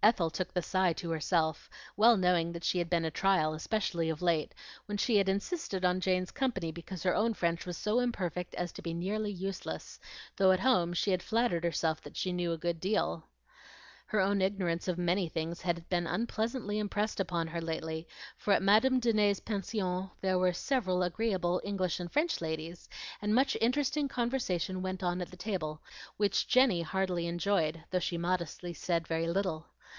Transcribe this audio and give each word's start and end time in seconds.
Ethel 0.00 0.30
took 0.30 0.54
the 0.54 0.62
sigh 0.62 0.92
to 0.92 1.10
herself, 1.10 1.68
well 1.96 2.16
knowing 2.16 2.52
that 2.52 2.62
she 2.62 2.78
had 2.78 2.88
been 2.88 3.04
a 3.04 3.10
trial, 3.10 3.52
especially 3.52 4.08
of 4.08 4.22
late, 4.22 4.54
when 4.86 4.96
she 4.96 5.16
had 5.16 5.28
insisted 5.28 5.84
on 5.84 5.98
Jane's 6.00 6.30
company 6.30 6.70
because 6.70 7.02
her 7.02 7.16
own 7.16 7.34
French 7.34 7.66
was 7.66 7.76
so 7.76 7.98
imperfect 7.98 8.54
as 8.54 8.70
to 8.72 8.80
be 8.80 8.94
nearly 8.94 9.32
useless, 9.32 9.98
though 10.36 10.52
at 10.52 10.60
home 10.60 10.92
she 10.94 11.10
had 11.10 11.20
flattered 11.20 11.64
herself 11.64 12.00
that 12.02 12.16
she 12.16 12.32
knew 12.32 12.52
a 12.52 12.56
good 12.56 12.78
deal. 12.78 13.26
Her 14.06 14.20
own 14.20 14.40
ignorance 14.40 14.86
of 14.86 14.98
many 14.98 15.28
things 15.28 15.60
had 15.62 15.86
been 15.88 16.06
unpleasantly 16.06 16.78
impressed 16.78 17.18
upon 17.18 17.48
her 17.48 17.60
lately, 17.60 18.06
for 18.36 18.52
at 18.52 18.62
Madame 18.62 19.00
Dene's 19.00 19.40
Pension 19.40 20.08
there 20.20 20.38
were 20.38 20.52
several 20.52 21.02
agreeable 21.02 21.60
English 21.64 21.98
and 21.98 22.10
French 22.10 22.40
ladies, 22.40 22.88
and 23.20 23.34
much 23.34 23.56
interesting 23.60 24.06
conversation 24.06 24.80
went 24.80 25.02
on 25.02 25.20
at 25.20 25.32
the 25.32 25.36
table, 25.36 25.82
which 26.18 26.46
Jenny 26.46 26.82
heartily 26.82 27.26
enjoyed, 27.26 27.82
though 27.90 27.98
she 27.98 28.16
modestly 28.16 28.72
said 28.72 29.04
very 29.04 29.26
little. 29.26 29.66